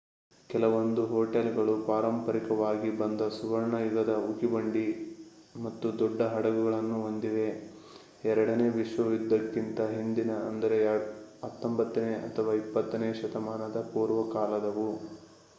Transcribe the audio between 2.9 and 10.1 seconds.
ಬಂದ ಸುವರ್ಣ ಯುಗದ ಉಗಿಬಂಡಿ ಮತ್ತು ದೊಡ್ಡ ಹಡಗುಗಳನ್ನು ಹೊಂದಿವೆ ಎರಡನೇ ವಿಶ್ವ ಯುದ್ಧಕ್ಕಿಂತ